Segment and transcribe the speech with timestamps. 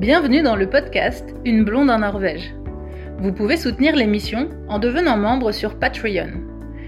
[0.00, 2.54] Bienvenue dans le podcast Une blonde en Norvège.
[3.18, 6.40] Vous pouvez soutenir l'émission en devenant membre sur Patreon.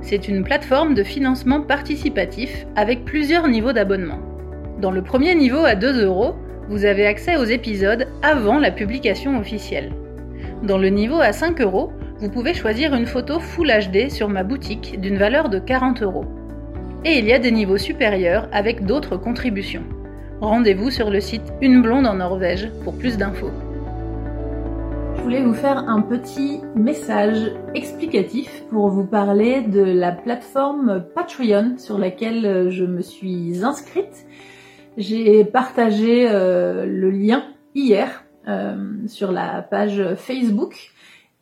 [0.00, 4.20] C'est une plateforme de financement participatif avec plusieurs niveaux d'abonnement.
[4.80, 6.34] Dans le premier niveau à 2 euros,
[6.70, 9.92] vous avez accès aux épisodes avant la publication officielle.
[10.62, 14.44] Dans le niveau à 5 euros, vous pouvez choisir une photo Full HD sur ma
[14.44, 16.24] boutique d'une valeur de 40 euros.
[17.04, 19.84] Et il y a des niveaux supérieurs avec d'autres contributions.
[20.44, 23.50] Rendez-vous sur le site Une blonde en Norvège pour plus d'infos.
[25.16, 31.78] Je voulais vous faire un petit message explicatif pour vous parler de la plateforme Patreon
[31.78, 34.26] sur laquelle je me suis inscrite.
[34.98, 40.90] J'ai partagé euh, le lien hier euh, sur la page Facebook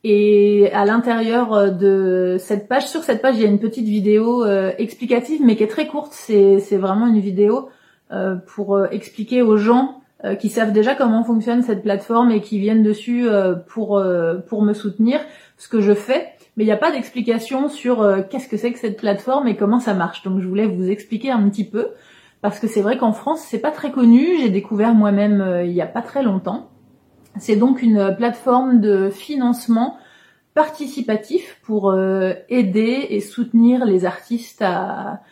[0.05, 4.45] et à l'intérieur de cette page, sur cette page, il y a une petite vidéo
[4.45, 6.13] euh, explicative, mais qui est très courte.
[6.13, 7.69] C'est vraiment une vidéo
[8.47, 12.59] pour euh, expliquer aux gens euh, qui savent déjà comment fonctionne cette plateforme et qui
[12.59, 13.27] viennent dessus
[13.69, 14.03] pour
[14.49, 15.21] pour me soutenir
[15.57, 18.79] ce que je fais mais il n'y a pas d'explication sur qu'est-ce que c'est que
[18.79, 20.23] cette plateforme et comment ça marche.
[20.23, 21.89] Donc je voulais vous expliquer un petit peu
[22.43, 24.37] parce que c'est vrai qu'en France c'est pas très connu.
[24.39, 26.69] J'ai découvert moi-même il y a pas très longtemps.
[27.39, 29.97] C'est donc une plateforme de financement
[30.53, 31.95] participatif pour
[32.51, 35.23] aider et soutenir les artistes à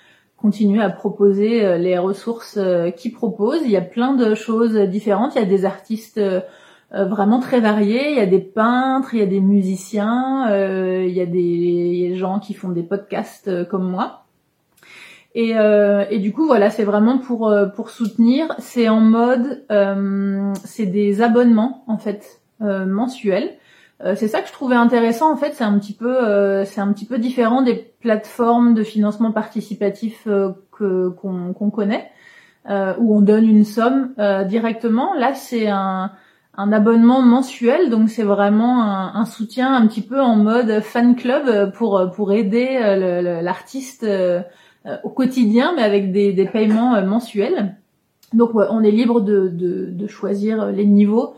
[0.40, 3.60] continuer à proposer euh, les ressources euh, qu'ils proposent.
[3.64, 5.34] Il y a plein de choses différentes.
[5.34, 6.40] Il y a des artistes euh,
[6.92, 8.10] vraiment très variés.
[8.10, 10.48] Il y a des peintres, il y a des musiciens,
[11.04, 14.24] il y a des gens qui font des podcasts comme moi.
[15.36, 15.54] Et,
[16.18, 18.52] du coup, voilà, c'est vraiment pour pour soutenir.
[18.58, 19.64] C'est en mode,
[20.64, 23.52] c'est des abonnements en fait mensuels.
[24.04, 26.80] Euh, c'est ça que je trouvais intéressant en fait, c'est un petit peu euh, c'est
[26.80, 32.10] un petit peu différent des plateformes de financement participatif euh, que qu'on connaît
[32.68, 34.14] où on donne une somme
[34.46, 35.14] directement.
[35.14, 36.12] Là, c'est un
[36.54, 41.72] un abonnement mensuel, donc c'est vraiment un, soutien un petit peu en mode fan club
[41.72, 42.78] pour pour aider
[43.42, 44.06] l'artiste
[45.04, 47.76] au quotidien, mais avec des, des paiements mensuels.
[48.34, 51.34] Donc on est libre de, de, de choisir les niveaux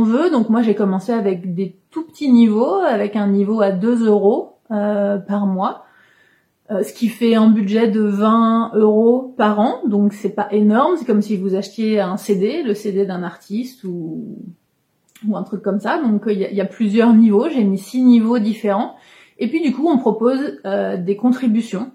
[0.00, 0.30] veut.
[0.30, 4.58] Donc moi j'ai commencé avec des tout petits niveaux, avec un niveau à 2 euros
[4.70, 5.84] euh, par mois,
[6.70, 9.80] euh, ce qui fait un budget de 20 euros par an.
[9.86, 13.84] Donc c'est pas énorme, c'est comme si vous achetiez un CD, le CD d'un artiste
[13.84, 14.38] ou
[15.26, 16.00] ou un truc comme ça.
[16.02, 18.96] Donc il y, a plusieurs niveaux, j'ai mis six niveaux différents.
[19.38, 21.92] Et puis du coup on propose euh, des contributions.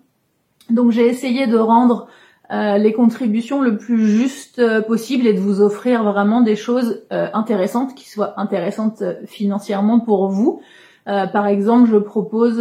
[0.70, 2.08] Donc j'ai essayé de rendre
[2.50, 7.04] euh, les contributions le plus juste euh, possible et de vous offrir vraiment des choses
[7.12, 10.62] euh, intéressantes qui soient intéressantes financièrement pour vous.
[11.06, 12.58] par exemple, je propose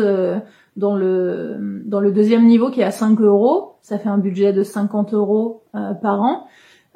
[0.77, 4.53] dans le dans le deuxième niveau qui est à 5 euros, ça fait un budget
[4.53, 6.47] de 50 euros par an.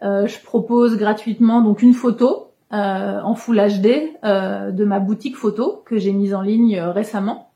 [0.01, 6.13] je propose gratuitement donc une photo en Full HD de ma boutique photo que j'ai
[6.13, 7.51] mise en ligne récemment.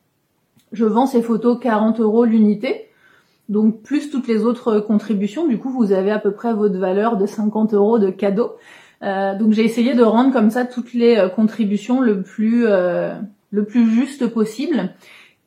[0.73, 2.84] Je vends ces photos 40 euros l'unité.
[3.49, 7.17] Donc plus toutes les autres contributions, du coup vous avez à peu près votre valeur
[7.17, 8.53] de 50 euros de cadeau.
[9.03, 13.15] Euh, donc j'ai essayé de rendre comme ça toutes les euh, contributions le plus euh,
[13.51, 14.95] le plus juste possible.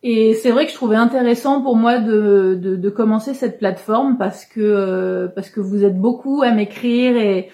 [0.04, 4.44] Et c'est vrai que je trouvais intéressant pour moi de, de, commencer cette plateforme parce
[4.44, 7.48] que parce que vous êtes beaucoup à m'écrire et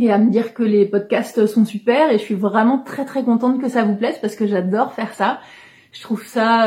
[0.00, 3.22] et à me dire que les podcasts sont super et je suis vraiment très très
[3.22, 5.38] contente que ça vous plaise parce que j'adore faire ça.
[5.92, 6.66] Je trouve ça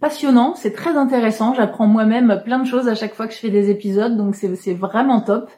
[0.00, 1.54] passionnant, c'est très intéressant.
[1.54, 4.74] J'apprends moi-même plein de choses à chaque fois que je fais des épisodes, donc c'est
[4.74, 5.50] vraiment top.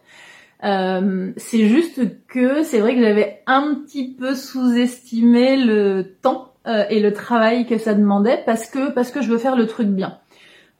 [0.64, 6.84] Euh, c'est juste que c'est vrai que j'avais un petit peu sous-estimé le temps euh,
[6.90, 9.88] et le travail que ça demandait parce que parce que je veux faire le truc
[9.88, 10.18] bien.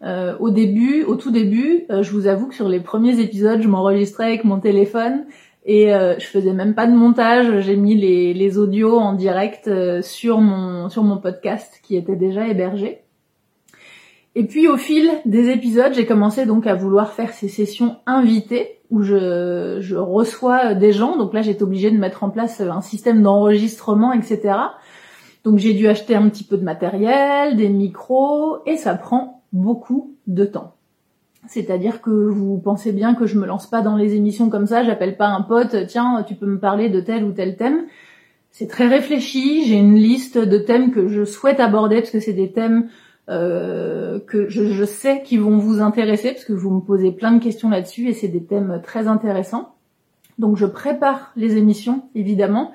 [0.03, 3.69] Euh, au début, au tout début, je vous avoue que sur les premiers épisodes, je
[3.69, 5.27] m'enregistrais avec mon téléphone
[5.65, 7.61] et je faisais même pas de montage.
[7.61, 9.71] J'ai mis les, les audios en direct
[10.03, 13.03] sur mon sur mon podcast qui était déjà hébergé.
[14.39, 18.79] Et puis au fil des épisodes, j'ai commencé donc à vouloir faire ces sessions invitées
[18.89, 21.17] où je, je reçois des gens.
[21.17, 24.55] Donc là, j'étais obligée de mettre en place un système d'enregistrement, etc.
[25.43, 30.15] Donc j'ai dû acheter un petit peu de matériel, des micros, et ça prend beaucoup
[30.29, 30.77] de temps.
[31.49, 34.85] C'est-à-dire que vous pensez bien que je me lance pas dans les émissions comme ça,
[34.85, 37.87] j'appelle pas un pote, tiens, tu peux me parler de tel ou tel thème.
[38.53, 42.33] C'est très réfléchi, j'ai une liste de thèmes que je souhaite aborder parce que c'est
[42.33, 42.89] des thèmes
[43.29, 47.33] euh, que je, je sais qu'ils vont vous intéresser parce que vous me posez plein
[47.33, 49.75] de questions là-dessus et c'est des thèmes très intéressants.
[50.39, 52.73] Donc je prépare les émissions évidemment.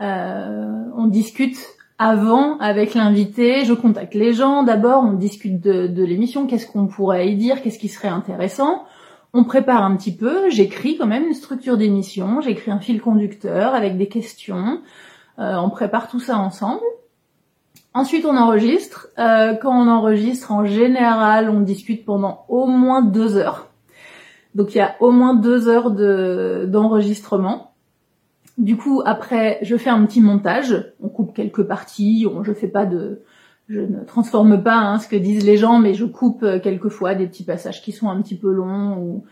[0.00, 1.58] Euh, on discute
[1.98, 4.62] avant avec l'invité, je contacte les gens.
[4.62, 8.84] D'abord, on discute de, de l'émission, qu'est-ce qu'on pourrait y dire, qu'est-ce qui serait intéressant.
[9.32, 13.74] On prépare un petit peu, j'écris quand même une structure d'émission, j'écris un fil conducteur
[13.74, 14.80] avec des questions,
[15.38, 16.80] euh, on prépare tout ça ensemble.
[17.92, 19.08] Ensuite, on enregistre.
[19.18, 23.68] Euh, quand on enregistre, en général, on discute pendant au moins deux heures.
[24.54, 27.74] Donc, il y a au moins deux heures d'enregistrement.
[28.58, 30.92] du coup, après, je fais un petit montage.
[31.02, 32.26] On coupe quelques parties.
[32.42, 33.22] Je fais pas de,
[33.70, 37.14] je ne transforme pas hein, ce que disent les gens, mais je coupe euh, quelquefois
[37.14, 39.24] des petits passages qui sont un petit peu longs ou,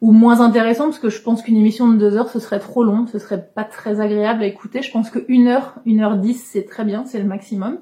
[0.00, 2.84] ou moins intéressants, parce que je pense qu'une émission de deux heures, ce serait trop
[2.84, 4.80] long, ce serait pas très agréable à écouter.
[4.80, 7.78] Je pense que une heure, une heure dix, c'est très bien, c'est le maximum.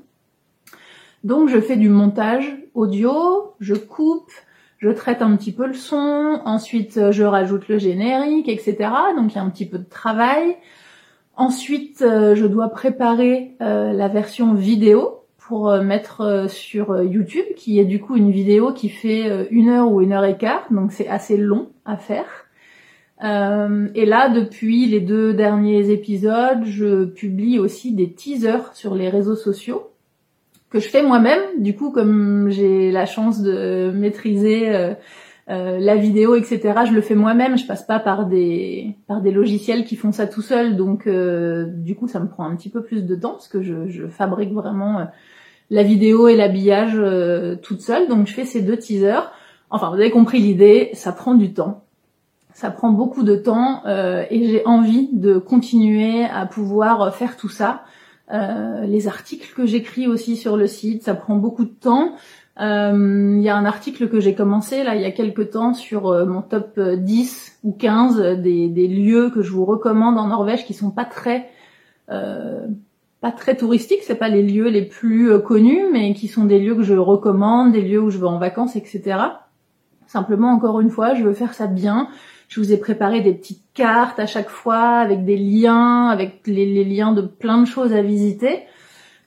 [1.24, 4.30] Donc je fais du montage audio, je coupe,
[4.78, 8.76] je traite un petit peu le son, ensuite euh, je rajoute le générique, etc.
[9.16, 10.56] Donc il y a un petit peu de travail.
[11.36, 15.20] Ensuite, euh, je dois préparer la version vidéo
[15.50, 19.48] pour euh, mettre euh, sur euh, YouTube, qui est du coup une vidéo qui fait
[19.50, 22.46] une heure ou une heure et quart, donc c'est assez long à faire.
[23.20, 29.34] et là, depuis les deux derniers épisodes, je publie aussi des teasers sur les réseaux
[29.34, 29.89] sociaux
[30.70, 31.40] que je fais moi-même.
[31.58, 34.94] Du coup, comme j'ai la chance de maîtriser
[35.48, 37.58] la vidéo, etc., je le fais moi-même.
[37.58, 40.76] Je passe pas par des par des logiciels qui font ça tout seul.
[40.76, 43.88] Donc, du coup, ça me prend un petit peu plus de temps parce que je,
[43.88, 45.08] je fabrique vraiment
[45.70, 48.08] la vidéo et l'habillage euh, toute seule.
[48.08, 49.32] Donc je fais ces deux teasers.
[49.70, 51.84] Enfin, vous avez compris l'idée, ça prend du temps.
[52.52, 57.48] Ça prend beaucoup de temps euh, et j'ai envie de continuer à pouvoir faire tout
[57.48, 57.84] ça.
[58.32, 62.14] Euh, les articles que j'écris aussi sur le site, ça prend beaucoup de temps.
[62.58, 66.12] Il y a un article que j'ai commencé là il y a quelques temps sur
[66.26, 70.74] mon top 10 ou 15 des, des, lieux que je vous recommande en Norvège qui
[70.74, 71.48] sont pas très
[73.20, 76.58] pas très touristiques, c'est pas les lieux les plus euh, connus, mais qui sont des
[76.58, 79.18] lieux que je recommande, des lieux où je vais en vacances, etc.
[80.06, 82.08] Simplement, encore une fois, je veux faire ça bien.
[82.50, 86.84] Je vous ai préparé des petites cartes à chaque fois avec des liens, avec les,
[86.84, 88.64] liens de plein de choses à visiter.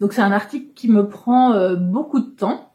[0.01, 2.73] Donc c'est un article qui me prend euh, beaucoup de temps.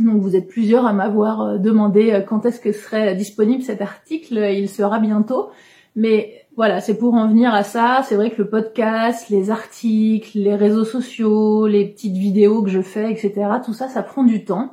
[0.00, 4.38] Donc vous êtes plusieurs à m'avoir euh, demandé quand est-ce que serait disponible cet article.
[4.54, 5.50] Il sera bientôt.
[5.96, 8.02] Mais voilà, c'est pour en venir à ça.
[8.08, 12.80] C'est vrai que le podcast, les articles, les réseaux sociaux, les petites vidéos que je
[12.80, 14.72] fais, etc., tout ça, ça prend du temps.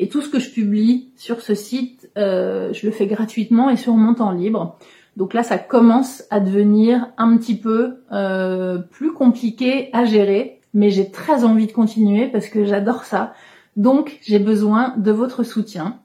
[0.00, 3.76] Et tout ce que je publie sur ce site, euh, je le fais gratuitement et
[3.76, 4.78] sur mon temps libre.
[5.18, 10.88] Donc là, ça commence à devenir un petit peu euh, plus compliqué à gérer, mais
[10.88, 13.34] j'ai très envie de continuer parce que j'adore ça.
[13.76, 15.98] Donc j'ai besoin de votre soutien.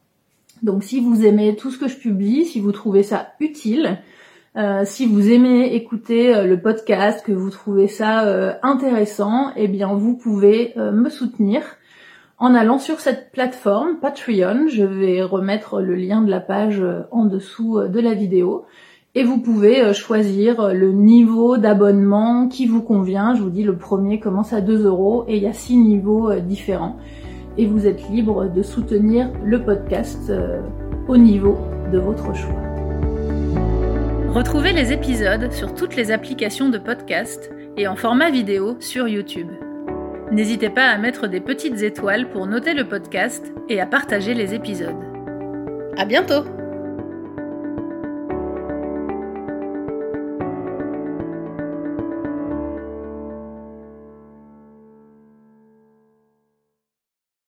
[0.62, 4.00] Donc si vous aimez tout ce que je publie, si vous trouvez ça utile,
[4.58, 9.68] euh, si vous aimez écouter euh, le podcast, que vous trouvez ça euh, intéressant, eh
[9.70, 11.62] bien vous pouvez me soutenir
[12.38, 14.68] en allant sur cette plateforme Patreon.
[14.68, 18.66] Je vais remettre le lien de la page en dessous de la vidéo.
[19.18, 23.34] Et vous pouvez choisir le niveau d'abonnement qui vous convient.
[23.34, 26.34] Je vous dis, le premier commence à 2 euros et il y a six niveaux
[26.42, 26.98] différents.
[27.58, 30.32] Et vous êtes libre de soutenir le podcast
[31.08, 31.58] au niveau
[31.94, 32.62] de votre choix.
[34.36, 39.48] Retrouvez les épisodes sur toutes les applications de podcast et en format vidéo sur YouTube.
[40.32, 44.54] N'hésitez pas à mettre des petites étoiles pour noter le podcast et à partager les
[44.54, 44.96] épisodes.
[45.98, 46.65] À bientôt!